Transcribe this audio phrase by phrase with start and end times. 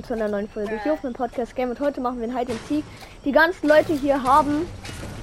[0.00, 1.70] willkommen zu einer neuen Folge hier auf dem Podcast Game.
[1.70, 2.84] Und heute machen wir einen Hide and Seek.
[3.24, 4.66] Die ganzen Leute hier haben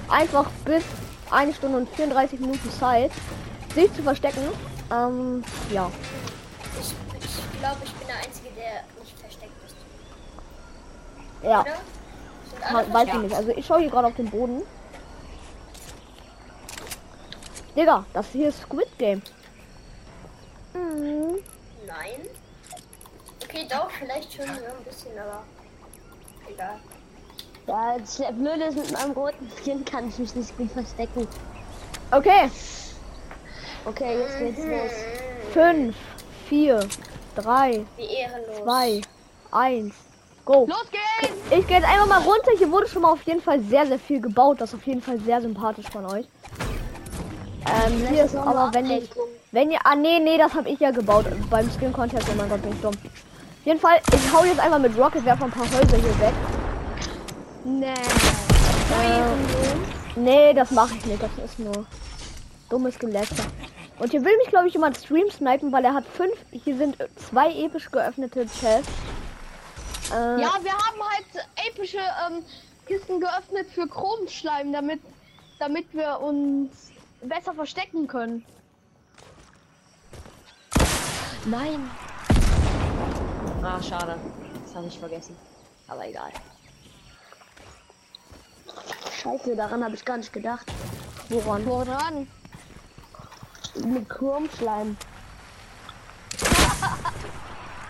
[0.08, 0.84] einfach bis
[1.30, 3.10] 1 Stunde und 34 Minuten Zeit,
[3.74, 4.42] sich zu verstecken.
[4.92, 5.90] Ähm, ja.
[6.80, 9.76] Ich, ich glaube, ich bin der Einzige, der nicht versteckt ist.
[11.42, 11.64] Ja,
[12.62, 13.34] alle weiß ich nicht.
[13.34, 14.62] Also ich schaue hier gerade auf den Boden.
[17.76, 19.22] Digga, das hier ist Squid Game.
[20.74, 21.38] Mhm.
[21.86, 22.37] Nein.
[23.48, 25.42] Okay, dauert vielleicht schon ja, ein bisschen, aber
[26.50, 26.78] egal.
[27.66, 31.26] Ja, das Blöde ist, mit meinem roten Skin kann ich mich nicht gut verstecken.
[32.10, 32.50] Okay,
[33.88, 34.90] Okay, jetzt geht's los.
[35.54, 35.96] 5,
[36.48, 36.80] 4,
[37.36, 38.62] 3, Wie ehrenlos.
[38.64, 39.00] 2,
[39.52, 39.94] 1,
[40.44, 40.66] go.
[40.68, 41.32] Los geht's!
[41.50, 42.52] Ich gehe jetzt einfach mal runter.
[42.58, 44.60] Hier wurde schon mal auf jeden Fall sehr, sehr viel gebaut.
[44.60, 46.26] Das ist auf jeden Fall sehr sympathisch von euch.
[47.66, 49.10] Ähm, hier ist aber, wenn ich,
[49.52, 52.26] wenn ihr, ah, nee, nee, das habe ich ja gebaut beim Skin Contest.
[52.30, 52.94] Oh mein Gott, bin ich dumm.
[53.60, 56.34] Auf jeden Fall, ich hau jetzt einfach mit Rocket Werfer ein paar Häuser hier weg.
[57.64, 57.94] Nee.
[59.02, 59.38] Ähm,
[60.16, 61.22] nee, das mache ich nicht.
[61.22, 61.86] Das ist nur
[62.70, 63.44] dummes Gelächter.
[63.98, 66.34] Und hier will mich, glaube ich, jemand Stream snipen, weil er hat fünf.
[66.50, 68.88] Hier sind zwei episch geöffnete Chests.
[70.12, 72.42] Äh, Ja, wir haben halt epische ähm,
[72.86, 75.00] Kisten geöffnet für Chromschleim, damit,
[75.58, 76.90] damit wir uns
[77.22, 78.44] besser verstecken können.
[81.44, 81.90] Nein.
[83.62, 84.16] Ah, schade.
[84.64, 85.36] Das habe ich vergessen.
[85.88, 86.30] Aber egal.
[89.20, 90.66] Scheiße, daran habe ich gar nicht gedacht.
[91.28, 91.66] woran?
[91.66, 92.28] Woran?
[93.84, 94.96] Mit Chrome-Schleim.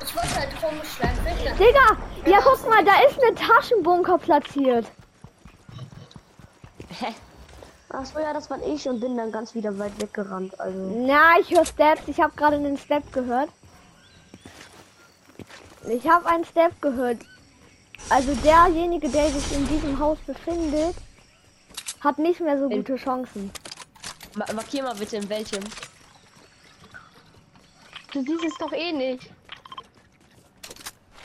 [0.01, 1.17] Ich wollte halt rumschlagen.
[1.23, 1.53] Fischler.
[1.53, 1.97] Digga!
[2.25, 4.87] Ja, guck mal, da ist eine Taschenbunker platziert.
[6.89, 7.15] Hä?
[7.91, 10.59] Ach so, ja, das war ich und bin dann ganz wieder weit weggerannt.
[10.59, 10.79] Also.
[10.79, 12.03] Na, ich höre Steps.
[12.07, 13.51] Ich habe gerade einen Step gehört.
[15.91, 17.19] Ich habe einen Step gehört.
[18.11, 20.95] Also derjenige, der sich in diesem Haus befindet,
[22.01, 23.51] hat nicht mehr so gute Chancen.
[24.35, 25.65] Ma markier mal bitte in welchem.
[28.13, 29.31] Du siehst es doch eh nicht.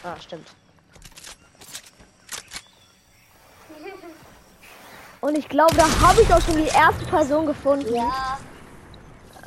[0.04, 0.48] Ah, stimmt.
[5.22, 7.96] Und ich glaube, da habe ich auch schon die erste Person gefunden.
[7.96, 8.40] Ja.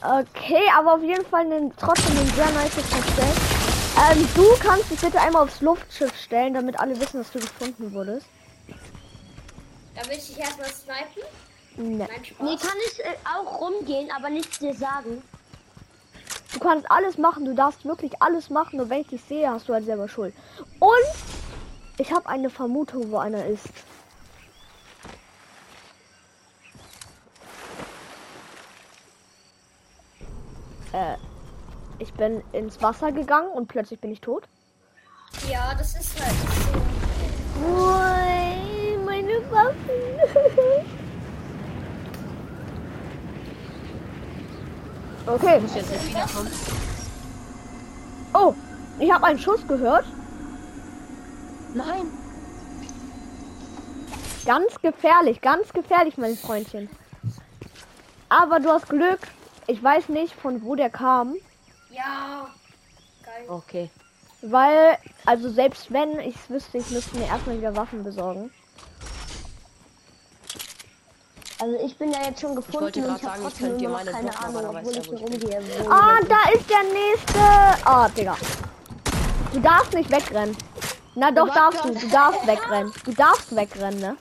[0.03, 3.56] Okay, aber auf jeden Fall einen, trotzdem ein sehr nice Versteck.
[3.97, 7.93] Ähm, du kannst dich bitte einmal aufs Luftschiff stellen, damit alle wissen, dass du gefunden
[7.95, 8.27] wurdest.
[9.95, 11.97] Da will ich dich erstmal snipen.
[11.99, 12.07] Ne.
[12.07, 12.47] Nein, Spaß.
[12.47, 15.23] Nee, kann ich äh, auch rumgehen, aber nichts dir sagen.
[16.53, 19.69] Du kannst alles machen, du darfst wirklich alles machen, nur wenn ich dich sehe, hast
[19.69, 20.35] du halt selber Schuld.
[20.79, 20.91] Und
[21.99, 23.69] ich habe eine Vermutung, wo einer ist.
[32.17, 34.49] Bin ins Wasser gegangen und plötzlich bin ich tot.
[35.51, 36.79] Ja, das ist halt so.
[37.67, 39.75] Ui, meine Waffen.
[45.27, 45.61] okay.
[45.61, 46.51] Muss jetzt nicht wiederkommen.
[48.35, 48.55] Oh,
[48.99, 50.05] ich habe einen Schuss gehört.
[51.75, 52.07] Nein.
[54.45, 56.89] Ganz gefährlich, ganz gefährlich, mein Freundchen.
[58.29, 59.21] Aber du hast Glück.
[59.67, 61.35] Ich weiß nicht, von wo der kam.
[61.97, 62.47] Ja.
[63.25, 63.45] Geil.
[63.49, 63.91] Okay.
[64.43, 68.53] Weil, also selbst wenn ich es wüsste, ich müsste mir erstmal wieder Waffen besorgen.
[71.59, 73.79] Also ich bin ja jetzt schon gefunden wollte und ich habe sagen, ich trotzdem könnte
[73.79, 75.91] dir immer noch meine keine Ahnung, obwohl ich hier ich rumgehe.
[75.91, 77.87] Ah, ich da ist der nächste.
[77.87, 78.37] Ah, Digga.
[79.55, 80.57] Du darfst nicht wegrennen.
[81.15, 81.95] Na doch, darfst du.
[81.95, 82.93] Du darfst wegrennen.
[83.05, 84.17] Du darfst wegrennen, ne?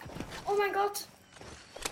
[0.45, 1.07] Oh mein Gott.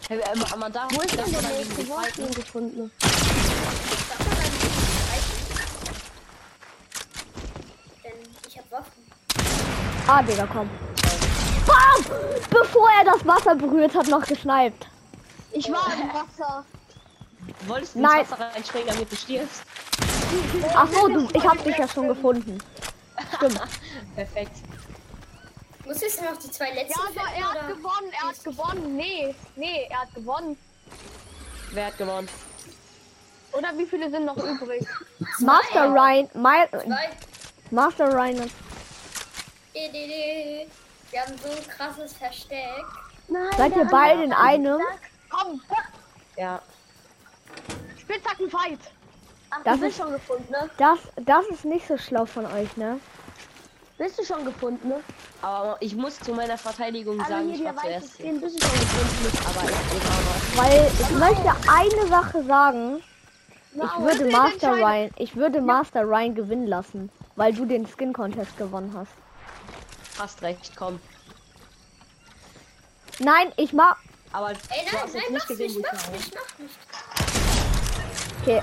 [0.08, 2.22] Hey, äh, man- darf Wo ist denn der nächste?
[2.22, 2.92] ihn gefunden?
[3.00, 4.62] Darf man dann nicht
[5.08, 5.38] greifen?
[8.04, 8.14] Denn
[8.48, 9.93] ich hab Waffen.
[10.08, 10.69] Ah, Digga, komm.
[11.66, 12.06] Bam!
[12.50, 14.74] Bevor er das Wasser berührt hat, noch geschneipt.
[15.52, 16.66] Ich war im Wasser.
[17.59, 18.22] Du wolltest Nein.
[18.22, 19.63] ins Wasser reinspringen, damit du stirbst.
[20.75, 22.58] Ach so, du, ich hab dich ja schon gefunden.
[23.38, 23.62] Stimmt.
[24.16, 24.52] Perfekt.
[25.86, 27.75] Muss jetzt noch die zwei letzten Ja, aber er hat oder?
[27.75, 28.95] gewonnen, er hat gewonnen.
[28.95, 30.57] Nee, nee, er hat gewonnen.
[31.72, 32.30] Wer hat gewonnen?
[33.51, 34.86] Oder wie viele sind noch übrig?
[35.39, 36.66] Master Ryan, My.
[37.72, 38.36] Master Ryan.
[38.36, 38.51] Di.
[39.74, 42.86] Wir haben so ein krasses Versteck.
[43.28, 44.80] Nein, Seid ihr beide in einem?
[45.30, 45.62] Komm,
[46.38, 46.62] Ja.
[48.00, 48.80] Spitzhackenfight.
[49.50, 50.70] Ach, Das ist- schon gefunden, ne?
[50.78, 53.00] Das, das ist nicht so schlau von euch, ne?
[53.98, 55.00] Bist du schon gefunden, ne?
[55.42, 58.16] Aber ich muss zu meiner Verteidigung Also sagen, ich war zuerst.
[58.18, 59.38] Skin, bist du schon gefunden.
[59.48, 63.04] Aber ich Weil ich möchte eine Sache sagen.
[63.76, 64.00] Ich Wow.
[64.00, 64.74] würde bitte Master.
[64.74, 69.12] Ryan, ich würde Master Ryan gewinnen lassen, weil du den Skin Contest gewonnen hast.
[70.19, 71.00] Hast recht, komm.
[73.19, 73.95] Nein, ich mach.
[74.31, 74.56] Aber Ey,
[74.89, 76.12] du nein, nein, nicht mach gesehen, nicht, wo ich mach war.
[76.13, 76.75] nicht, mach nicht.
[78.42, 78.62] Okay.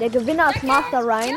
[0.00, 1.36] Der Gewinner ist Master Ryan.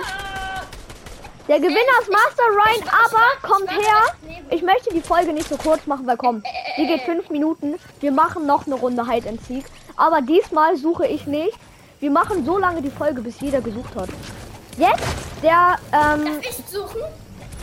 [1.48, 4.16] Der Gewinner ist Master Ryan, aber kommt her.
[4.50, 6.42] Ich möchte die Folge nicht so kurz machen, weil komm,
[6.78, 7.76] die geht fünf Minuten.
[8.00, 9.66] Wir machen noch eine Runde Hide and Seek.
[9.96, 11.58] Aber diesmal suche ich nicht.
[12.00, 14.10] Wir machen so lange die Folge, bis jeder gesucht hat.
[14.78, 15.04] Jetzt
[15.44, 17.02] der, ähm, Darf ich suchen?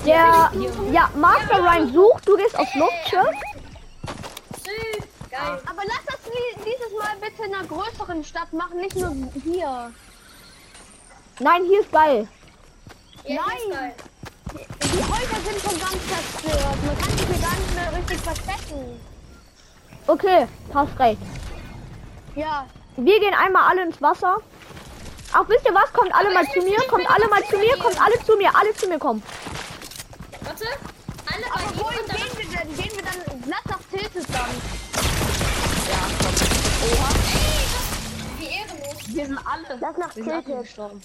[0.05, 0.51] Der,
[0.93, 2.29] ja, Master Ryan sucht.
[2.29, 3.37] Du gehst aufs Luftschiff.
[5.31, 5.63] Geil.
[5.65, 6.23] Aber lass das
[6.59, 9.93] dieses Mal bitte in einer größeren Stadt machen, nicht nur hier.
[11.39, 12.29] Nein, hier ist geil.
[13.25, 13.71] Ja, Nein.
[13.71, 13.95] geil.
[14.83, 16.77] Die Häuser sind schon ganz zerstört.
[16.85, 19.01] Man kann sich hier gar nicht mehr richtig verstecken.
[20.07, 21.23] Okay, hast recht.
[22.35, 22.67] Ja,
[22.97, 24.39] Wir gehen einmal alle ins Wasser.
[25.33, 25.91] Ach, wisst ihr was?
[25.95, 26.77] Kommt alle mal zu mir.
[26.89, 27.77] Kommt alle mal zu mir.
[27.79, 28.55] Kommt alle zu mir.
[28.55, 29.23] Alle zu mir kommen.
[30.45, 30.65] Warte.
[31.33, 32.77] Alle bei aber wohin gehen wir denn?
[32.77, 34.51] Gehen wir dann glatt nach Tilted dann?
[36.83, 38.39] Ey, was?
[38.39, 38.99] Wie ehrenlos.
[39.15, 39.79] Wir sind alle.
[39.81, 40.63] Lass nach Wir sind alle Tilted.
[40.63, 41.01] gestorben.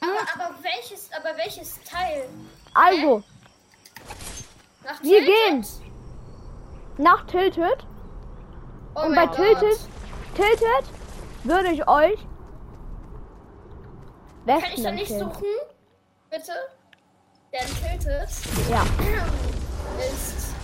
[0.00, 2.28] Aber, aber welches, aber welches Teil?
[2.74, 3.22] Also,
[4.84, 5.34] Nach Wir Tilted?
[5.34, 5.66] gehen.
[6.98, 7.86] nach Tilted.
[8.94, 9.88] Oh Und bei mein Tilted, Gott.
[10.36, 10.84] Tilted
[11.44, 12.18] würde ich euch
[14.46, 15.44] Kann ich Westen da nicht suchen?
[16.30, 16.52] Bitte?
[17.52, 18.28] Denn Tilted
[18.70, 18.82] Ja.
[20.12, 20.54] ist...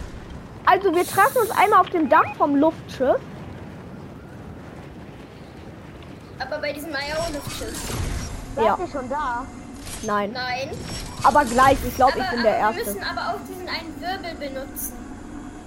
[0.67, 3.17] Also wir treffen uns einmal auf dem Dach vom Luftschiff.
[6.39, 7.95] Aber bei diesem Iono-Schiff.
[8.57, 8.77] Ja.
[8.81, 9.47] ihr schon da?
[10.03, 10.33] Nein.
[10.33, 10.71] Nein.
[11.23, 12.93] Aber gleich, ich glaube, ich bin der aber wir Erste.
[12.95, 14.93] müssen aber auch diesen einen Wirbel benutzen,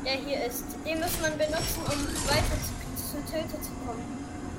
[0.06, 0.66] der hier ist.
[0.86, 2.58] Den muss man benutzen, um weiter
[2.96, 4.04] zu, zu Tilted zu kommen.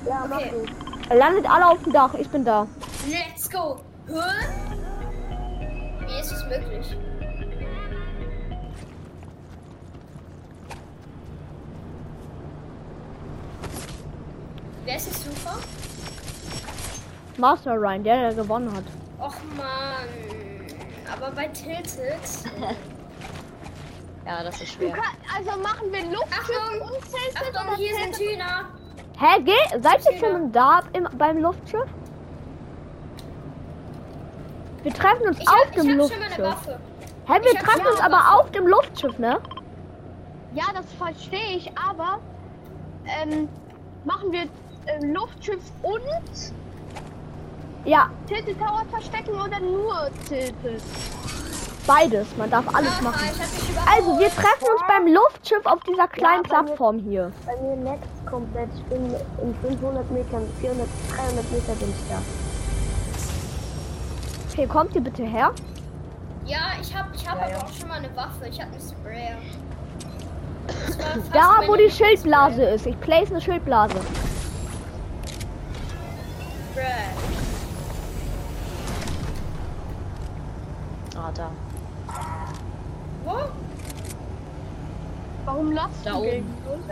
[0.05, 1.17] Ja, Okay.
[1.17, 2.67] Landet alle auf dem Dach, ich bin da.
[3.07, 3.79] Let's go.
[4.07, 4.45] Hä?
[6.09, 6.97] Wie ist es möglich?
[14.85, 15.59] Wer ist es super?
[17.37, 18.83] Master Ryan, der, der gewonnen hat.
[19.19, 20.09] Och man.
[21.13, 22.19] Aber bei Tilted.
[24.25, 24.91] Ja, das ist schwer.
[24.91, 26.81] kann, also machen wir Luftschiff Achtung!
[26.81, 28.15] und Tilted Achtung, hier sind?
[28.19, 28.65] Hühner.
[29.17, 31.89] Hä, geh, seid ihr schon da im, beim Luftschiff?
[34.83, 36.43] Wir treffen uns Ich auf hab, ich dem hab schon mal eine Luftschiff.
[36.45, 36.79] Waffe.
[37.27, 38.35] Hä, wir Ich hab treffen schon uns eine aber Waffe.
[38.43, 39.39] auf dem Luftschiff, ne?
[40.53, 42.19] Ja, das verstehe ich, aber
[43.05, 43.47] ähm,
[44.05, 44.41] machen wir
[44.87, 46.01] ähm, Luftschiff und
[47.85, 50.81] Ja, Tilted Tower verstecken oder nur Tilted?
[51.85, 52.27] beides.
[52.37, 53.19] Man darf alles Aha, machen.
[53.27, 53.97] hab.
[53.97, 57.31] Also, wir treffen uns beim Luftschiff auf dieser kleinen Ja, bei mir- Plattform hier.
[57.47, 58.69] Bei mir next komplett.
[58.75, 59.05] Ich bin
[59.41, 62.19] in 500 Metern, 400, 300 Meter bin ich da.
[64.59, 65.53] Okay, kommt ihr bitte her?
[66.45, 67.57] Ja, ich hab, ich hab Ja, aber ja.
[67.63, 68.45] auch schon mal eine Waffe.
[68.49, 69.37] Ich hab einen Sprayer.
[71.31, 71.89] Da, wo die.
[71.89, 72.85] Schildblase ist.
[72.85, 73.95] Ich place eine Schildblase.
[81.15, 81.51] Ah, da.
[83.23, 83.37] Wo?
[85.45, 86.25] Warum lachst Da du oben.
[86.29, 86.85] gegen uns?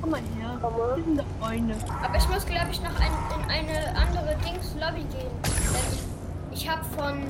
[0.00, 0.58] Komm mal her.
[0.60, 0.96] Komme.
[0.96, 1.74] Wir sind doch Freunde.
[2.02, 5.30] Aber ich muss, glaube ich, noch ein, in eine andere Dings-Lobby gehen.
[5.44, 5.98] Denn
[6.52, 7.22] ich habe von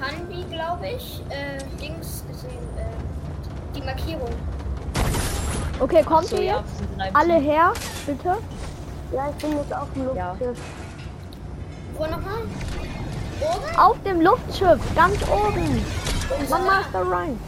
[0.00, 2.58] Hanbi, glaube ich, äh, Dings gesehen.
[2.76, 4.30] Äh, die Markierung.
[5.80, 6.56] Okay, kommt So, ihr ja,
[6.98, 7.14] jetzt?
[7.16, 7.72] Alle her,
[8.06, 8.36] bitte.
[9.12, 10.30] Ja, ich bin jetzt auf dem Ja.
[10.32, 10.58] Luftschiff.
[11.96, 12.42] Wo nochmal?
[13.40, 13.78] Oben?
[13.78, 15.84] Auf dem Luftschiff, ganz oben.
[16.48, 17.38] Von Master Ryan.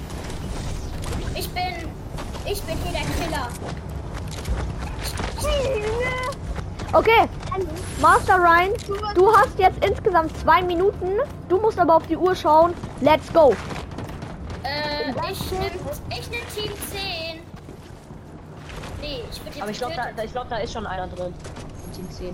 [1.35, 1.63] Ich bin.
[2.47, 3.49] Ich bin hier der Killer.
[6.93, 7.29] Okay,
[8.01, 8.73] Master Ryan,
[9.17, 11.19] du hast jetzt insgesamt zwei Minuten.
[11.49, 12.73] Du musst aber auf die Uhr schauen.
[13.01, 13.55] Let's go.
[14.63, 15.71] Äh, ich nehm,
[16.11, 17.41] ich nehm Team 10.
[19.01, 19.63] Nee, ich bin jetzt.
[19.63, 21.35] Aber ich glaube, da, ich glaub, da ist schon einer drin.
[21.87, 22.27] In Team 10.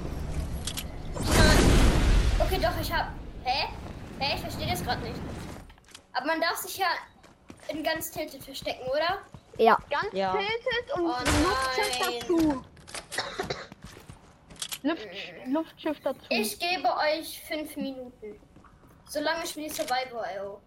[1.15, 1.27] Nein.
[2.39, 3.07] Okay, doch, ich hab.
[3.45, 3.69] Hä?
[4.19, 4.35] Hä?
[4.35, 5.19] Ich verstehe das gerade nicht.
[6.13, 6.87] Aber man darf sich ja
[7.69, 9.19] in ganz Tilted verstecken, oder?
[9.57, 9.79] Ja.
[9.89, 10.33] Ganz Ja.
[10.33, 12.21] Tilted und Oh Luftschiff nein.
[12.21, 12.63] dazu.
[14.83, 15.09] Luft,
[15.47, 16.21] Luftschiff dazu.
[16.29, 18.41] Ich gebe euch fünf Minuten.
[19.09, 20.61] Solange ich mir Survival IO.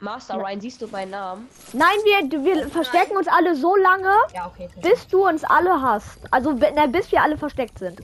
[0.00, 1.48] Master Ryan, siehst du meinen Namen?
[1.72, 4.68] Nein, wir, wir verstecken uns alle so lange, Ja, okay.
[4.80, 6.20] bis du uns alle hast.
[6.30, 8.00] Also na, bis wir alle versteckt sind.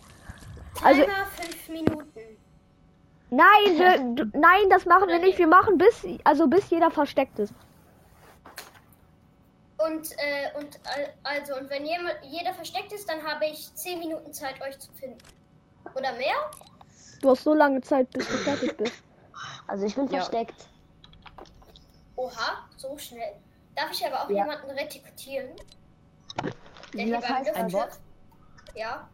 [0.83, 2.05] Also- Timer fünf Minuten.
[3.31, 3.47] Nein,
[3.79, 5.39] wir, du, nein, das machen wir nicht.
[5.39, 7.55] Wir machen bis, also bis jeder versteckt ist.
[9.85, 13.99] Und, äh, und al- also, und wenn jemand, jeder versteckt ist, dann habe ich zehn
[13.99, 15.19] Minuten Zeit, euch zu finden.
[15.95, 16.35] Oder mehr?
[17.21, 19.03] Du hast so lange Zeit, bis du fertig bist.
[19.67, 20.21] Also ich bin Ja.
[20.21, 20.69] versteckt.
[22.17, 23.35] Oha, so schnell.
[23.75, 24.45] Darf ich aber auch Ja.
[24.45, 25.51] jemanden retikutieren?
[26.43, 26.53] Der
[26.93, 28.01] Wie hier das beim heißt, ein ist?
[28.75, 29.09] Ja,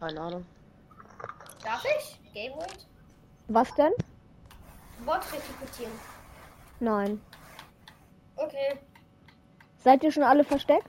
[0.00, 0.46] Keine Ahnung.
[1.64, 2.20] darf ich?
[2.32, 2.86] Gamewood?
[3.48, 3.92] Was denn?
[5.04, 5.92] Bot retikutieren.
[6.80, 7.20] Nein.
[8.38, 8.78] Okay.
[9.82, 10.88] Seid ihr schon alle versteckt?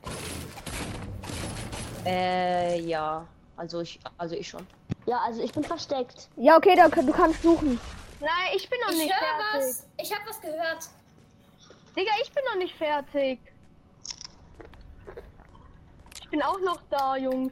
[2.06, 3.27] Äh, ja.
[3.58, 4.65] Also ich, also ich schon.
[5.06, 6.29] Ja, also ich bin versteckt.
[6.38, 7.79] Ja, okay, da, du kannst suchen.
[8.20, 9.68] Nein, ich bin noch Ich nicht fertig.
[9.68, 9.88] was.
[9.98, 10.89] Ich habe was gehört.
[11.96, 13.39] Digga, ich bin noch nicht fertig.
[16.22, 17.51] Ich bin auch noch da, Jungs.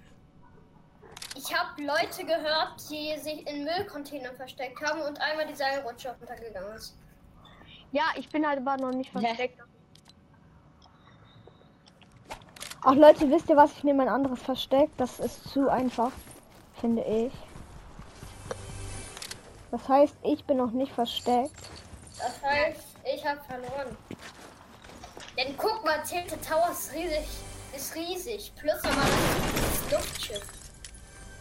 [1.35, 6.75] Ich habe Leute gehört, die sich in Müllcontainern versteckt haben und einmal die Seilrutsche runtergegangen
[6.75, 6.95] ist.
[7.91, 9.59] Ja, ich bin halt aber noch nicht versteckt.
[12.89, 13.73] Ach Leute, wisst ihr was?
[13.73, 14.89] Ich nehme ein anderes Versteck.
[14.95, 16.11] Das ist zu einfach,
[16.79, 17.33] finde ich.
[19.71, 21.69] Das heißt, ich bin noch nicht versteckt.
[22.17, 22.79] Das heißt,
[23.13, 23.97] ich habe verloren.
[25.37, 27.27] Denn guck mal, Tilted Tower ist riesig.
[27.75, 28.53] Ist riesig.
[28.55, 30.45] Plus nochmal das Luftschiff.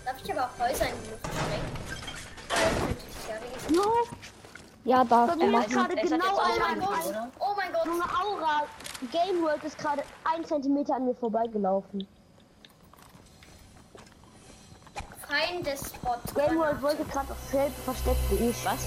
[0.04, 1.76] Darf ich aber auch Häuser in die Luft sprengen?
[3.70, 3.82] Ja.
[4.84, 7.06] Ja, darf Bei mir ist gerade genau jetzt auch Oh mein ein Gott.
[7.06, 7.30] oder?
[7.38, 7.86] Oh mein Gott.
[7.86, 8.62] Junge Aura.
[9.12, 12.06] Game World ist gerade ein Zentimeter an mir vorbeigelaufen.
[15.28, 16.20] Feindespot.
[16.34, 18.64] Game World wollte gerade auf Feld versteckt wie ich.
[18.64, 18.86] Was?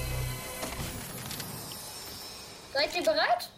[2.73, 3.49] Seid ihr bereit?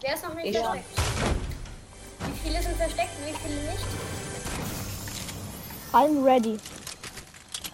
[0.00, 0.84] Wer ist noch nicht Ich versteckt?
[2.20, 3.84] Wie viele sind versteckt und wie viele nicht?
[5.92, 6.58] I'm ready.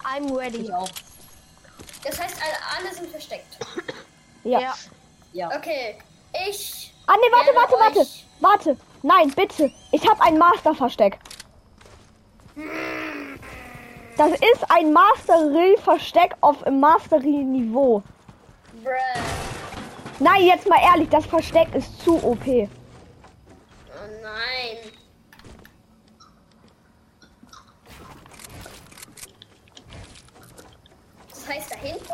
[0.05, 0.63] I'm ready.
[0.63, 0.89] Ich auch.
[2.05, 3.59] Das heißt, alle, alle sind versteckt.
[4.43, 4.61] Ja.
[4.61, 4.75] Ja.
[5.33, 5.49] Ja.
[5.57, 5.99] Okay,
[6.49, 6.93] ich.
[7.07, 8.07] Ah ne, warte, warte, warte.
[8.41, 8.77] Warte.
[9.03, 9.73] Nein, bitte.
[9.93, 11.19] Ich habe ein Master-Versteck.
[14.17, 18.03] Das ist ein Master-Rill-Versteck auf im Mastery-Niveau.
[18.85, 18.91] Bruh.
[20.19, 22.47] Nein, jetzt mal ehrlich, das Versteck ist zu OP.
[22.47, 22.69] Oh
[24.23, 24.77] nein.
[31.31, 32.13] Das heißt da hinten?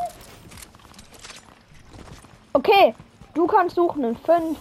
[2.53, 2.95] Okay,
[3.37, 4.59] du kannst suchen in 5,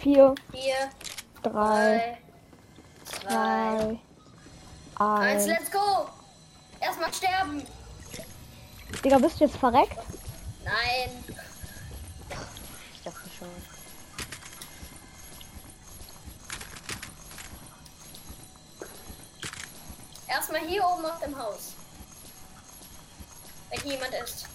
[0.00, 0.74] 4, Vier,
[1.42, 2.18] 3, drei,
[3.04, 4.00] zwei,
[4.96, 5.46] 2, eins, 1.
[5.46, 6.08] let's go!
[6.80, 7.62] Erstmal sterben!
[9.04, 9.98] Digga, bist du jetzt verreckt?
[10.64, 11.24] Nein.
[12.94, 13.48] Ich dachte schon.
[20.26, 21.74] Erstmal hier oben auf dem Haus.
[23.70, 24.53] Wenn hier jemand ist.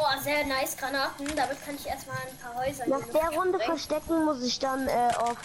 [0.00, 1.26] Oh, sehr nice Granaten.
[1.34, 3.78] Damit kann ich erstmal ein paar Häuser in Nach der Runde sprengen.
[3.78, 5.36] verstecken muss ich dann äh, auf.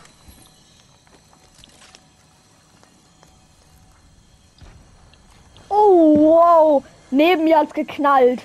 [5.69, 6.83] Oh, wow.
[7.11, 8.41] Neben mir hat's geknallt.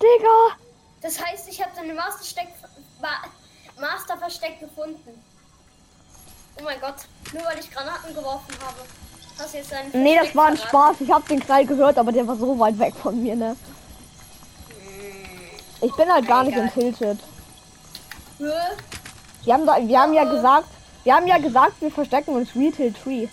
[0.00, 0.56] Digga.
[1.02, 2.48] Das heißt, ich habe deine Master-Steck,
[3.00, 5.22] Ma- Master-Versteck gefunden.
[6.58, 6.94] Oh mein Gott,
[7.32, 8.78] nur weil ich Granaten geworfen habe.
[9.38, 10.56] Hast du jetzt deinen Nee, das war ein?
[10.56, 11.00] Spaß.
[11.00, 13.56] Ich hab den Knall gehört, aber der war so weit weg von mir, ne?
[15.84, 16.70] Ich bin halt gar nicht Egal.
[16.76, 17.18] in Tilted.
[18.38, 20.66] Wir haben, da, wir haben ja gesagt,
[21.02, 23.28] wir haben ja gesagt, wir verstecken uns Retail Tree.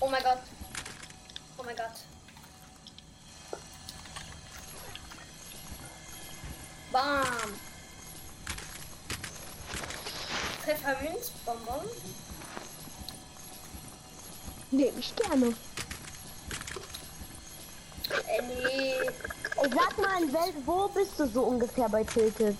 [0.00, 0.38] Oh mein Gott.
[1.58, 1.90] Oh mein Gott.
[6.92, 7.22] Bam.
[10.64, 11.80] Pfefferminzbonbon.
[14.70, 15.54] Nehme ich gerne.
[18.26, 18.94] Äh, nee.
[19.56, 22.56] Ey, sag mal, in Welt, wo bist du so ungefähr bei Tilted?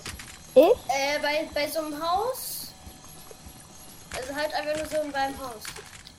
[0.55, 0.61] Ich?
[0.61, 2.67] Äh, bei, bei so einem Haus.
[4.15, 5.63] Also halt einfach nur so in meinem Haus.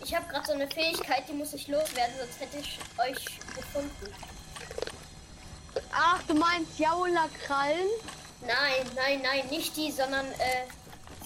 [0.04, 3.24] Ich habe gerade so eine Fähigkeit, die muss ich loswerden, sonst hätte ich euch
[3.54, 4.12] gefunden.
[5.92, 7.88] Ach, du meinst Jaula Krallen?
[8.40, 10.66] Nein, nein, nein, nicht die, sondern äh,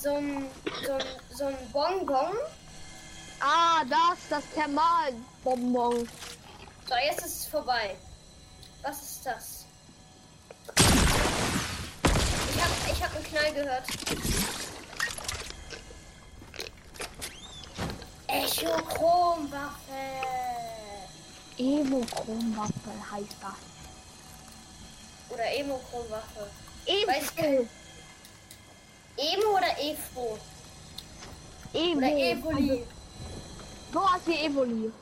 [0.01, 0.47] so ein,
[0.87, 2.37] so ein, so ein Bonbon.
[3.41, 6.09] Ah, das, das Thermalbonbon.
[6.89, 7.97] So, jetzt ist es vorbei.
[8.83, 9.58] Was ist das?
[12.59, 13.85] Ich hab, ich hab einen Knall gehört.
[18.27, 19.73] Echo-Chromwaffe.
[21.57, 23.53] Evo-Chromwaffe heißt das.
[25.31, 26.50] Oder Emo-Chromwaffe.
[26.87, 27.69] Evo.
[29.17, 30.38] Emo oder Efro?
[31.73, 31.97] Evo.
[31.99, 32.87] Oder Evoli?
[33.93, 34.93] So hast wie Evoli.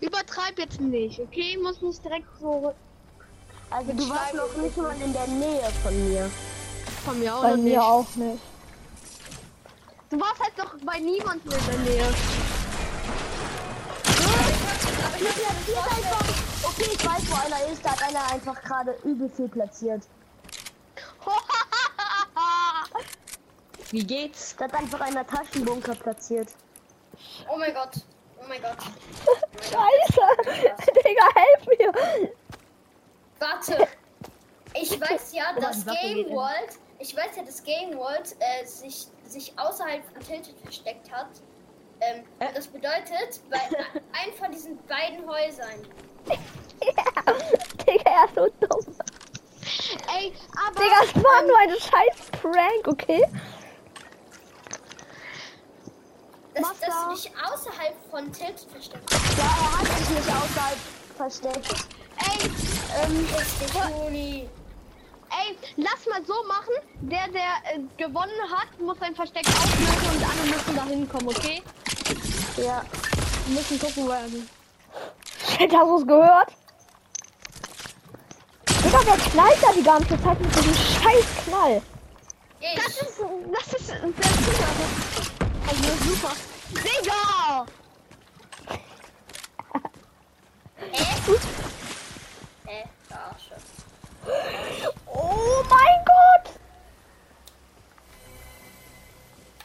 [0.00, 1.56] Übertreib jetzt nicht, okay?
[1.56, 2.72] Muss nicht direkt so
[3.70, 6.30] Also du warst noch nicht mal in der Nähe von mir.
[7.04, 7.78] von mir auch Bei mir nicht.
[7.78, 8.40] auch nicht.
[10.10, 12.14] Du warst halt doch bei niemandem in der Nähe.
[15.18, 16.26] platziert einfach.
[16.62, 17.84] Okay, ich weiß, wo einer ist.
[17.84, 20.02] Da hat einer einfach gerade übel viel platziert.
[23.90, 24.54] Wie geht's?
[24.56, 26.48] Da hat einfach einer Taschenbunker platziert.
[27.48, 27.92] Oh mein Gott.
[28.38, 28.76] Oh mein Gott.
[29.62, 30.20] Scheiße!
[31.04, 31.92] Digga, helf mir!
[33.38, 33.88] Warte.
[34.74, 36.30] Ich weiß ja, dass Game.
[36.30, 41.28] World, ich weiß ja, dass Game World äh, sich, sich außerhalb von Tilted versteckt hat.
[42.00, 42.52] Ähm, Äh.
[42.54, 43.58] Das bedeutet, bei
[44.22, 45.80] einem von diesen beiden Häusern.
[46.26, 46.34] Ja.
[47.86, 48.96] Digga, er ist so dumm.
[50.18, 50.32] Ey,
[50.66, 53.24] aber Digga, es war nur ein scheiß Prank, okay?
[56.54, 60.78] Dass, dass du dich außerhalb von Tilted versteckt Ja, er hat sich nicht außerhalb
[61.16, 61.86] versteckt.
[62.18, 62.50] ey,
[63.02, 63.26] ähm,
[64.04, 64.48] Juni.
[65.30, 66.74] ey, lass mal so machen.
[67.00, 71.62] Der, der äh, gewonnen hat, muss sein Versteck auflösen und alle müssen da hinkommen, okay?
[72.56, 72.82] Ja.
[73.46, 75.56] Wir müssen gucken, er ist.
[75.56, 76.52] Shit, hast du es gehört?
[78.84, 81.82] Digga, wer knallt da die ganze Zeit mit diesem scheiß Knall?
[82.60, 82.74] Ich.
[82.74, 83.20] Das ist,
[83.52, 84.18] das ist sehr super.
[85.68, 86.32] Also super.
[86.70, 87.66] Digga!
[90.92, 91.32] Äh,
[92.64, 93.56] Verarsche.
[95.06, 96.54] Oh mein Gott!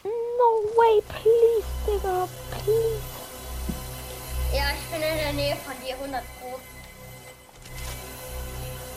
[0.03, 3.01] No way, please, Digga, please.
[4.53, 6.60] Ja, ich bin in der Nähe von dir, 100 Pro.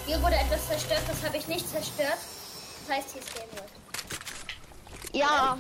[0.06, 2.18] Hier wurde etwas zerstört, das habe ich nicht zerstört.
[2.80, 3.70] Das heißt, hier ist Game World.
[5.12, 5.58] Ja,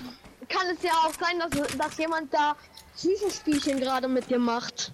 [0.48, 2.56] kann es ja auch sein, dass, dass jemand da
[2.96, 4.90] Zwischenspielchen gerade mit dir macht.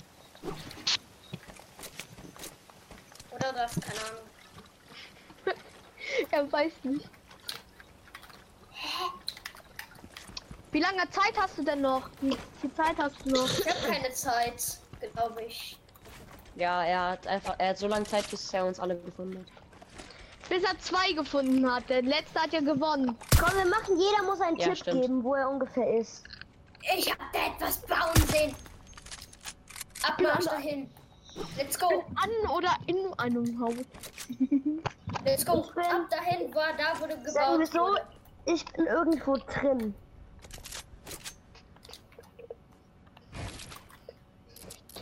[3.48, 4.22] Oder das, keine Ahnung.
[6.30, 7.08] Er weiß nicht.
[10.70, 12.08] Wie lange Zeit hast du denn noch?
[12.20, 13.48] Wie viel Zeit hast du noch?
[13.50, 14.78] Ich habe keine Zeit,
[15.14, 15.78] glaube ich.
[16.56, 20.48] Ja, er hat einfach, er hat so lange Zeit, bis er uns alle gefunden hat.
[20.48, 21.88] Bis er zwei gefunden hat.
[21.88, 23.16] Der letzte hat ja gewonnen.
[23.38, 25.02] Komm, wir machen, jeder muss einen Ja, Tipp stimmt.
[25.02, 26.24] geben, wo er ungefähr ist.
[26.96, 28.54] Ich habe da etwas bauen sehen.
[30.02, 30.90] Abmarsch dahin.
[31.56, 31.88] Let's go.
[32.16, 33.74] An oder in einem Haus.
[35.24, 35.64] Let's go.
[35.66, 38.02] Ich bin- Ab dahin war da, wo du Sagen wir gebaut so, wurde.
[38.46, 39.94] ich bin irgendwo drin.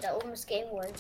[0.03, 0.95] Da oben ist Game World.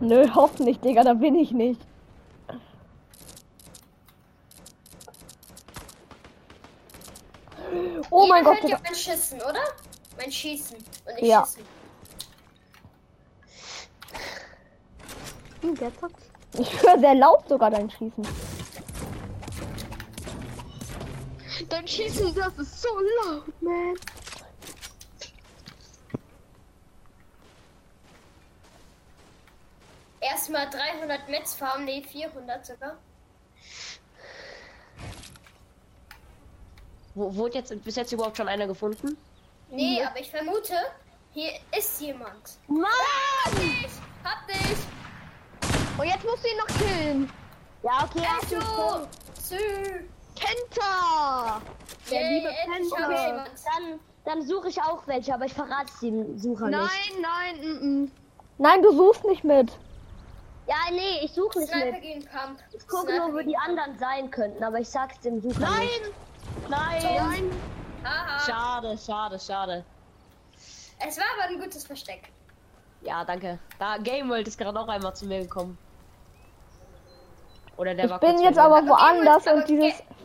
[0.00, 1.80] Nö, hoffentlich, Digga, da bin ich nicht.
[8.10, 8.80] Oh mein Jeder Gott, ja Digga.
[8.84, 9.60] mein Schießen, oder?
[10.20, 10.76] Mein Schießen.
[10.76, 11.46] Und ich Ja.
[11.46, 11.64] schießen.
[15.62, 16.22] Hm, der zockt.
[16.58, 18.26] Ich höre sehr laut sogar dein Schießen.
[21.68, 22.88] Dein Schießen, das ist so
[23.24, 23.94] laut, man.
[30.20, 32.98] Erstmal 300 Metz farmen, nee, 400 sogar.
[37.14, 39.16] Wo, wurde jetzt bis jetzt überhaupt schon einer gefunden?
[39.70, 40.74] Nee, aber ich vermute,
[41.32, 42.58] hier ist jemand.
[42.68, 42.84] Mann!
[43.44, 43.88] Hab dich!
[44.24, 44.78] Hab dich!
[45.98, 47.32] Und jetzt musst du ihn noch killen.
[47.82, 49.06] Ja, okay, Echo!
[50.34, 51.60] Kenta!
[52.10, 53.44] Der Yay, liebe Kenta.
[53.64, 57.20] dann, dann suche ich auch welche, aber ich verrate es dem Sucher Nein, nicht.
[57.20, 58.10] nein, mm, mm.
[58.58, 59.70] Nein, du suchst nicht mit.
[60.66, 62.02] Ja, nee, ich suche nicht Sniper mit.
[62.02, 62.60] gegen Pump.
[62.72, 65.80] Ich gucke nur, wo die anderen sein könnten, aber ich sag's dem Sucher Nein!
[65.80, 66.68] nicht.
[66.68, 67.02] Nein!
[67.02, 67.50] Nein!
[68.46, 69.84] Schade, schade, schade.
[71.06, 72.30] Es war aber ein gutes Versteck.
[73.02, 73.58] Ja, danke.
[73.78, 75.78] Da Game World ist gerade auch einmal zu mir gekommen.
[77.76, 80.16] Oder der Ich war bin jetzt aber Aber woanders Game und dieses aber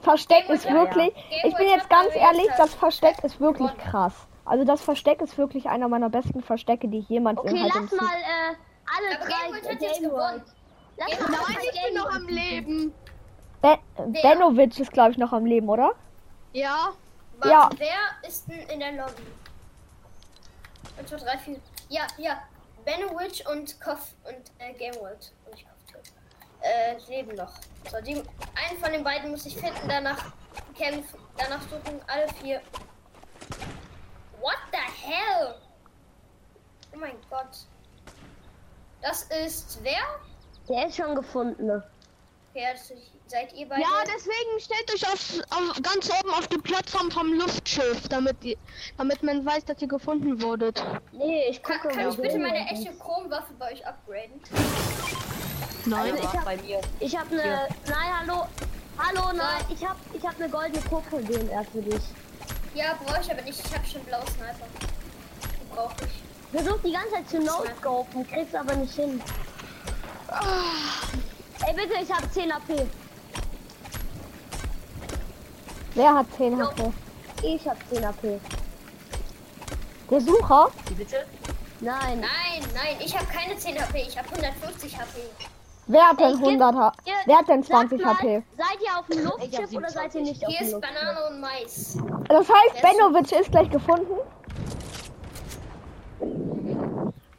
[0.00, 1.14] Versteck Game ist wirklich.
[1.14, 3.90] Game Ich bin jetzt ganz ehrlich, das Versteck ist wirklich gewonnen.
[3.90, 4.26] krass.
[4.44, 7.72] Also das Versteck ist wirklich einer meiner besten Verstecke, die ich jemals Okay, in halt
[7.74, 8.54] lass mal äh,
[8.86, 10.42] alle Aber drei Game World hat jetzt Game World.
[10.96, 12.94] Lass Game mal Nein, ich bin Game noch am Leben.
[13.62, 13.78] Be?
[14.22, 15.92] Benovic ist glaube ich noch am Leben, oder?
[16.52, 16.92] Ja.
[17.38, 17.70] Warte, Ja.
[17.78, 19.22] wer ist denn in der Lobby?
[20.98, 21.60] 1, 2, 3, 4.
[21.88, 22.42] Ja, ja.
[22.84, 25.32] Benowitch und Kopf und äh, Game World.
[25.46, 25.66] Und ich
[26.62, 27.52] äh, leben noch.
[27.90, 28.14] So, die,
[28.54, 30.32] einen von den beiden muss ich finden, danach
[30.76, 32.60] kämpfen, danach suchen alle vier.
[34.40, 35.54] What the hell?
[36.94, 37.66] Oh mein Gott.
[39.02, 40.02] Das ist wer?
[40.68, 41.66] Der ist schon gefunden.
[41.66, 41.82] ne?
[42.50, 43.82] Okay, das ist, seid ihr beide?
[43.82, 48.56] Ja, deswegen stellt euch auf, auf ganz oben auf die Plattform vom Luftschiff, damit, die,
[48.96, 50.82] damit man weiß, dass ihr gefunden wurdet.
[51.12, 54.40] Nee, ich kann, gucke, kann wo ich bitte meine echte Chromwaffe bei euch upgraden?
[55.86, 56.14] Nein.
[56.14, 56.80] Der ich hab- bei mir.
[57.00, 57.68] Ich habe eine.
[57.86, 58.46] Nein, hallo.
[58.98, 59.64] Hallo, nein.
[59.68, 62.02] Ich habe ich hab eine goldene Koko DMR für dich.
[62.74, 63.60] Ja, brauche ich aber nicht.
[63.64, 64.66] Ich habe schon blaue Sniper.
[65.42, 66.22] Die brauche ich.
[66.62, 69.20] Versuch die ganze Zeit zu no-scopen, kriegst aber nicht hin.
[71.66, 72.86] Ey, bitte, ich hab 10 AP.
[75.96, 76.92] Wer hat 10 HP?
[77.42, 78.40] Ich hab 10 AP.
[80.10, 80.68] Der Sucher?
[80.88, 81.26] Wie bitte?
[81.80, 82.20] Nein.
[82.20, 84.02] Nein, nein, ich habe keine 10 HP.
[84.02, 85.20] Ich habe 150 HP.
[85.88, 86.96] Wer hat denn Ich geb- 100 HP?
[87.26, 88.42] Wer hat denn Sagt 20 mal, HP?
[88.56, 90.94] Seid ihr auf dem Luftschiff hab oder seid ihr nicht auf Hier dem ist Luftschiff?
[91.00, 91.98] Banane und Mais.
[92.28, 94.12] Das heißt, Benovic ist gleich gefunden.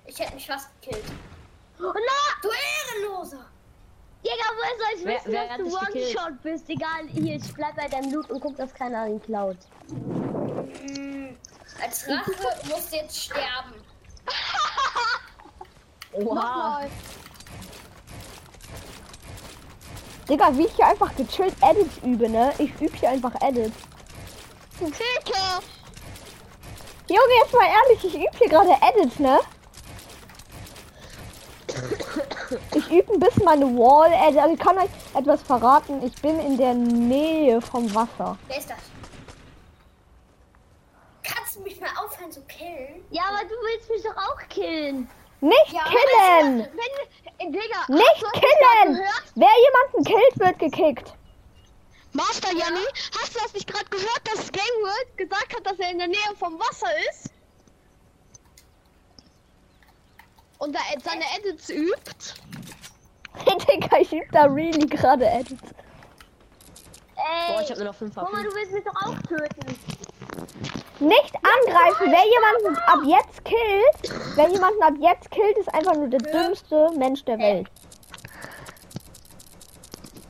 [0.05, 1.03] Ich hätte mich fast gekillt.
[1.79, 2.41] Oh, na!
[2.41, 3.45] Du Ehrenloser!
[4.27, 5.77] Digga, woher soll ich Wer- wissen, wer hat dass du?
[5.77, 6.69] One-Shot bist?
[6.69, 9.55] Egal, hier, ich bleib bei deinem Loot und guck, dass keiner ihn klaut.
[9.89, 11.37] Hm,
[11.81, 12.31] als Rache
[12.69, 13.73] musst du jetzt sterben.
[16.13, 16.81] Oha.
[20.27, 22.53] Digga, wie ich hier einfach gechillt Edits übe, ne?
[22.57, 23.77] Ich übe hier einfach Edits.
[27.09, 29.39] Junge, jetzt mal ehrlich, ich übe hier gerade Edits, ne?
[32.73, 34.39] Ich übe ein bisschen meine Wall Edit.
[34.39, 36.03] Also ich kann euch etwas verraten.
[36.03, 38.37] Ich bin in der Nähe vom Wasser.
[38.47, 38.77] Wer ist das?
[41.23, 43.03] Kannst du mich mal aufhören zu killen?
[43.11, 45.09] Ja, aber du willst mich doch auch killen.
[45.39, 46.59] Nicht Ja, killen!
[46.59, 48.99] Wenn, äh, Digga, Nicht gerade killen!
[49.35, 51.13] Wer jemanden killt, wird gekickt.
[52.13, 52.83] Master Janni,
[53.21, 56.07] hast du das nicht gerade gehört, dass Game World gesagt hat, dass er in der
[56.07, 57.29] Nähe vom Wasser ist?
[60.59, 62.33] Und da seine Edits übt?
[63.45, 65.61] Digga, ich übe da really gerade Edits.
[67.15, 69.79] Ey, Boah, ich hab nur noch 5 guck mal, du willst mich doch auch töten.
[70.99, 72.11] Nicht angreifen.
[72.11, 76.89] Wer jemanden ab jetzt killt, wer jemanden ab jetzt killt, ist einfach nur der dümmste
[76.97, 77.69] Mensch der Welt.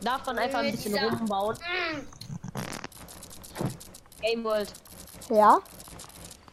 [0.02, 1.58] Darf man einfach ein bisschen rumbauen.
[4.22, 4.72] Game World.
[5.30, 5.60] Ja?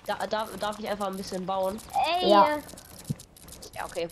[0.07, 1.81] Da, darf, darf ich einfach ein bisschen bauen?
[2.21, 2.59] Ey, Ja.
[3.75, 4.09] Ja, okay.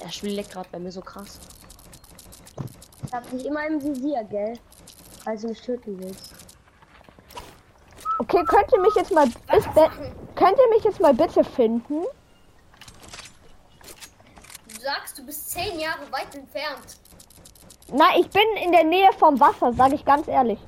[0.00, 1.38] Das Spiel leckt gerade bei mir so krass.
[3.06, 4.58] ich hab dich immer im Visier, gell?
[5.24, 6.34] Falls du mich töten willst.
[8.18, 9.26] Okay, könnt ihr mich jetzt mal
[10.34, 12.02] könnt ihr mich jetzt mal bitte finden?
[14.68, 16.98] Du sagst, du bist 10 Jahre weit entfernt.
[17.92, 20.58] Na, ich bin in der Nähe vom Wasser, sage ich ganz ehrlich.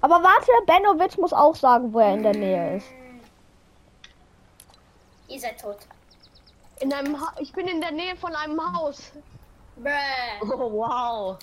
[0.00, 2.86] Aber warte, Benovic muss auch sagen, wo er in der Nähe ist.
[5.28, 5.78] Ihr seid tot.
[6.80, 9.12] In einem ha ich bin in der Nähe von einem Haus.
[9.76, 9.90] Bäh.
[10.42, 11.38] Oh, wow.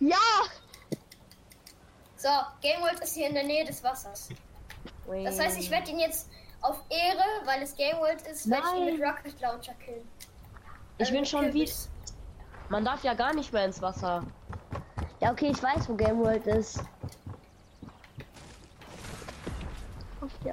[0.00, 0.16] Ja!
[2.16, 2.28] So,
[2.60, 4.28] Game World ist hier in der Nähe des Wassers.
[5.24, 8.80] Das heißt, ich werde ihn jetzt auf Ehre, weil es Game World ist, werde ich
[8.80, 10.08] ihn mit Rocket Launcher killen.
[10.98, 11.68] Ich Also bin mit schon wie.
[12.68, 14.22] Man darf ja gar nicht mehr ins Wasser.
[15.20, 16.18] Ja, okay, ich weiß, wo Game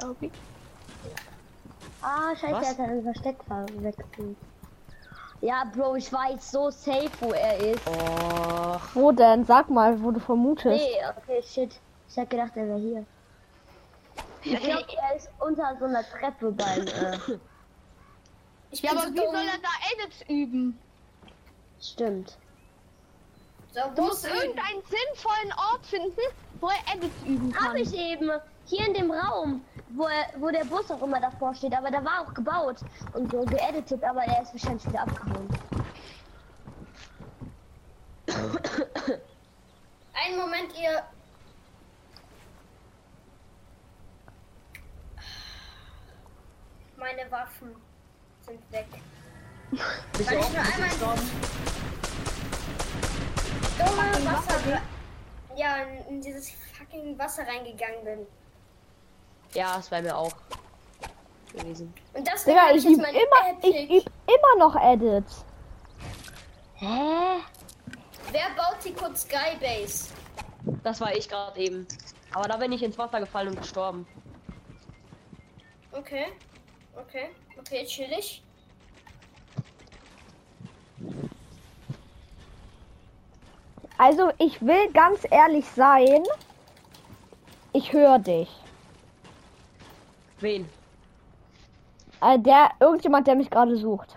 [0.02, 0.32] World ist.
[2.02, 2.78] Ah, scheiße, Was?
[2.78, 4.38] er hat ein Versteck verwechselt.
[5.42, 7.82] Ja, Bro, ich weiß so safe, wo er ist.
[7.88, 8.78] Oh.
[8.94, 9.46] Wo denn?
[9.46, 10.82] Sag mal, wo du vermutest.
[10.82, 11.80] Nee, okay, shit.
[12.10, 13.06] Ich hab gedacht, er wäre hier.
[14.44, 16.88] Ich glaube, er ist unter so einer Treppe beim.
[16.88, 17.18] Äh,
[18.72, 20.78] Ich Ja, aber wie soll er da Edits üben?
[21.82, 22.38] stimmt.
[23.74, 26.20] So, Du musst irgendeinen sinnvollen Ort finden,
[26.60, 27.78] wo er Edits üben Hab kann.
[27.78, 28.30] ich eben.
[28.70, 31.76] Hier in dem Raum, wo, er, wo der Bus auch immer davor steht.
[31.76, 32.78] Aber da war auch gebaut
[33.14, 35.50] und so geeditet, aber er ist wahrscheinlich wieder abgehauen.
[40.14, 41.04] Einen Moment, ihr.
[46.96, 47.76] Meine Waffen
[48.46, 48.86] sind weg.
[49.72, 50.90] Bist Weil ich nur einmal
[53.80, 54.82] dumme Wasser.
[55.56, 58.28] Ja, in, in dieses fucking Wasser reingegangen bin.
[59.54, 60.32] Ja, das wäre mir auch
[61.54, 61.94] gewesen.
[62.14, 65.44] Und das Digga, ich mein immer, ich übe immer noch Edits.
[66.76, 67.42] Hä?
[68.32, 70.14] Wer baut die kurz Skybase?
[70.84, 71.88] Das war ich gerade eben.
[72.34, 74.08] Aber da bin ich ins Wasser gefallen und gestorben.
[75.92, 76.28] Okay.
[76.96, 77.30] Okay.
[77.58, 78.44] Okay, chillig.
[83.98, 86.24] Also, ich will ganz ehrlich sein.
[87.74, 88.50] Ich höre dich.
[90.41, 90.69] Wen?
[92.21, 94.15] Äh, der, irgendjemand, der mich gerade sucht.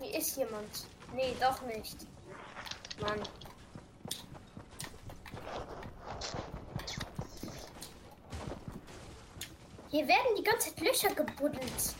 [0.00, 0.86] Hier ist jemand.
[1.14, 2.06] Nee, doch nicht.
[3.00, 3.20] Mann.
[9.90, 11.94] Hier werden die ganze Zeit Löcher gebuddelt.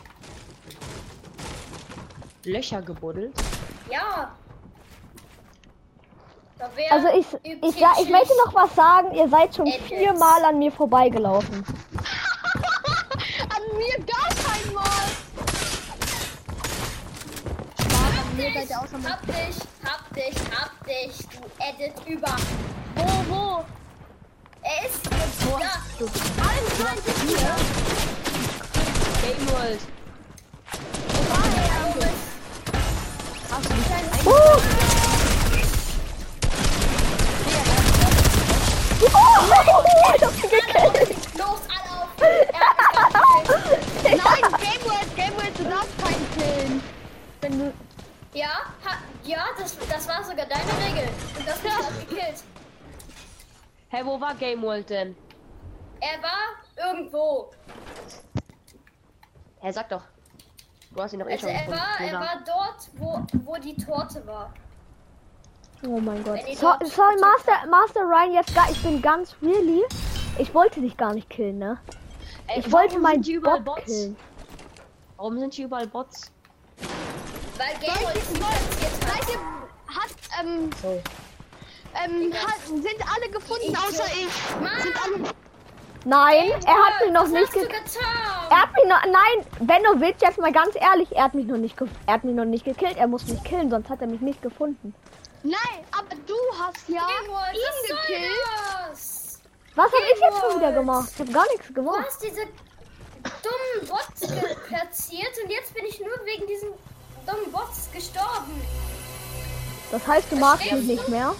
[2.44, 3.34] Löcher gebuddelt.
[3.90, 4.36] Ja.
[6.90, 9.12] Also ich, ich, sa- ich möchte noch was sagen.
[9.14, 11.64] Ihr seid schon viermal an mir vorbeigelaufen.
[13.54, 14.82] An mir gar kein Mal.
[17.80, 19.12] Spaß, an mir seid ihr auch schon mal.
[19.12, 21.40] Hab dich, hab dich, hab dich, du
[21.84, 22.36] Edit über.
[22.94, 23.64] Wo, wo?
[24.62, 25.14] Er ist da.
[29.22, 29.80] Game World.
[33.50, 34.83] Hast du dich Uh!
[39.94, 41.38] Oh, ich hab sie gekillt.
[41.38, 42.08] Los, alle auf.
[42.20, 42.76] Er hat.
[44.04, 46.82] Nein, Game World, Game World, du darfst keinen killen.
[47.40, 47.72] Wenn du.
[48.32, 48.48] Ja,
[48.84, 51.08] ha, ja, das, das war sogar deine Regel.
[51.38, 52.42] Und das hast du gekillt.
[53.90, 55.16] Hä, wo war Game World denn?
[56.00, 57.52] Er war irgendwo.
[59.60, 60.02] Hä, sag doch.
[60.90, 61.80] Du hast ihn doch eh Also schon er gefunden.
[61.80, 64.52] war, er war dort, wo, wo die Torte war.
[65.86, 66.40] Oh mein Gott.
[66.56, 69.82] So, sorry, Master, Master Ryan, jetzt gar, ich bin ganz really.
[70.38, 71.78] Ich wollte dich gar nicht killen, ne?
[72.48, 73.84] Ey, Ich wollte meinen Bot Bots?
[73.84, 74.16] killen.
[75.16, 76.32] Warum sind hier überall Bots?
[77.58, 79.24] Weil Game Boy sie platziert hat.
[79.24, 79.38] Seid.
[79.94, 81.00] Hat, ähm, So.
[82.04, 84.60] ähm, hat, sind alle gefunden, außer ich.
[84.60, 85.34] Mann, Sind alle.
[86.06, 87.84] Nein, er hat mich noch was nicht hast du gekillt.
[87.84, 88.50] getan?
[88.50, 91.56] Er hat mich noch, nein, Benno Witz, jetzt mal ganz ehrlich, er hat mich noch
[91.56, 92.96] nicht, ge er hat mich noch nicht gekillt.
[92.98, 94.94] Er muss mich killen, sonst hat er mich nicht gefunden.
[95.44, 98.30] Nein, aber du hast ja was ihn gekillt.
[98.88, 99.40] das?
[99.74, 101.10] Was habe ich jetzt schon wieder gemacht?
[101.14, 102.06] Ich habe gar nichts Du gemacht.
[102.06, 102.42] hast diese
[103.42, 104.20] dummen Bots
[104.68, 106.70] platziert und jetzt bin ich nur wegen diesen
[107.26, 108.62] dummen Bots gestorben.
[109.90, 111.10] Das heißt, du magst mich nicht du?
[111.10, 111.34] mehr.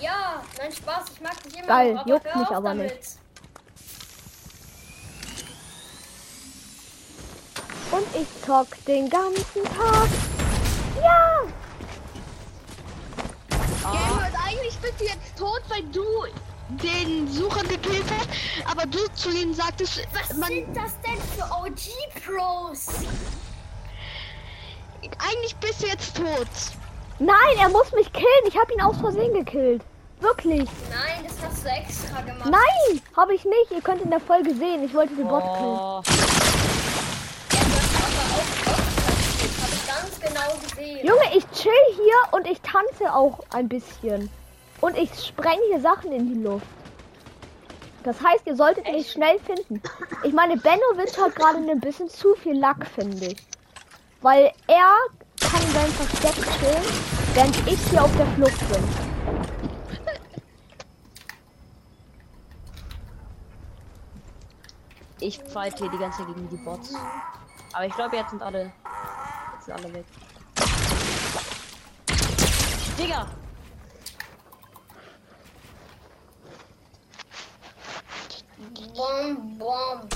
[0.00, 2.68] Ja, nein Spaß, ich mag dich immer Geil, noch, aber juckt hör mich auf aber
[2.68, 2.96] damit.
[2.96, 3.18] nicht.
[7.90, 10.08] Und ich zock den ganzen Tag.
[11.02, 11.40] Ja!
[13.82, 16.04] Game World, eigentlich bist du jetzt tot, weil du
[16.82, 18.28] den Sucher gekillt hast,
[18.70, 22.86] aber du zu ihm sagtest, Was man, sind das denn für OG-Pros?
[25.18, 26.46] eigentlich bist du jetzt tot.
[27.18, 28.44] Nein, er muss mich killen.
[28.48, 29.82] Ich habe ihn aus Versehen gekillt.
[30.20, 30.68] Wirklich.
[30.90, 32.48] Nein, das hast du extra gemacht.
[32.50, 33.70] Nein, habe ich nicht.
[33.70, 34.84] Ihr könnt in der Folge sehen.
[34.84, 35.78] Ich wollte den Bot killen.
[35.78, 36.02] Oh,
[39.88, 41.06] Ja, genau gesehen.
[41.06, 44.30] Junge, ich chill hier und ich tanze auch ein bisschen.
[44.82, 46.66] Und ich spreng hier Sachen in die Luft.
[48.02, 49.80] Das heißt, ihr solltet mich schnell finden.
[50.24, 53.46] Ich meine, Benowitsch hat gerade ein bisschen zu viel Lack, finde ich.
[54.22, 54.96] Weil er
[55.40, 56.82] kann in seinem Versteck chillen,
[57.34, 59.12] während ich hier auf der Flucht bin.
[65.20, 66.92] ich fight hier die ganze Zeit gegen die Bots.
[67.72, 68.72] Aber ich glaube, jetzt sind alle.
[69.54, 70.04] Jetzt sind alle weg.
[72.98, 73.28] Digga!
[78.94, 80.08] Bom, bom.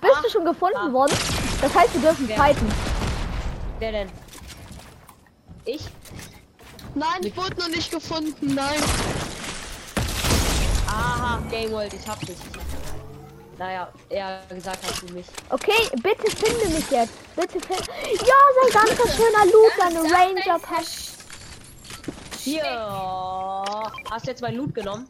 [0.00, 1.16] Bist du schon gefunden worden?
[1.60, 2.36] Das heißt, wir dürfen Wer?
[2.36, 2.72] fighten.
[3.78, 4.10] Wer denn?
[5.64, 5.88] Ich?
[6.94, 8.80] Nein, ich wurde noch nicht gefunden, nein.
[10.88, 12.36] Aha, Game World, ich hab dich.
[13.58, 15.26] Naja, eher gesagt hast du mich.
[15.50, 17.12] Okay, bitte finde mich jetzt.
[17.36, 17.84] Bitte finde.
[18.12, 21.12] Ja, sein ganzer schöner Loot, seine Sag dein Ranger Pass.
[22.40, 22.64] Hier!
[24.10, 25.08] Hast du jetzt meinen Loot genommen?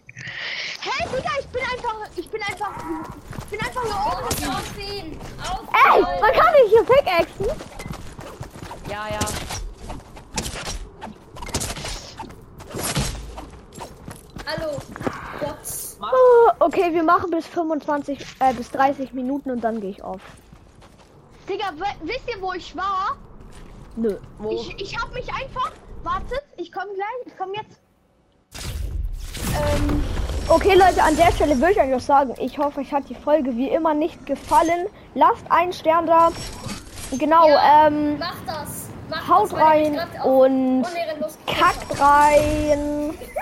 [1.15, 2.73] Hey, Digga, ich bin einfach, ich bin einfach,
[3.39, 4.49] ich bin einfach hier oben.
[4.49, 5.21] Auf, auf ihn.
[5.43, 5.61] Auf
[5.95, 7.47] Ey, man kann nicht hier pickaxen.
[8.89, 9.21] Ja, ja.
[14.47, 14.79] Hallo.
[16.01, 20.21] Oh, okay, wir machen bis 25, äh, bis 30 Minuten und dann gehe ich auf.
[21.49, 21.73] Digga,
[22.03, 23.17] wisst ihr, wo ich war?
[23.97, 24.19] Nö.
[24.39, 24.51] Wo?
[24.51, 25.73] Ich, ich hab mich einfach,
[26.03, 27.81] wartet, ich komme gleich, ich komme jetzt.
[29.55, 30.05] Ähm,
[30.47, 32.35] Okay, Leute, an der Stelle würde ich euch was sagen.
[32.39, 34.87] Ich hoffe, euch hat die Folge wie immer nicht gefallen.
[35.15, 36.29] Lasst einen Stern da.
[37.13, 38.89] Genau, Ja, ähm, Mach das.
[39.09, 40.85] Mach haut das, rein und
[41.47, 43.15] kackt rein.